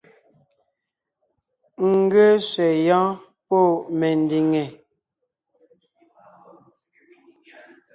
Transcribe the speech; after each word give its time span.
N 1.89 1.93
ge 2.11 2.25
sẅɛ 2.49 2.75
yɔ́ɔn 2.87 3.11
pɔ́ 3.47 3.63
mendìŋe! 3.99 4.63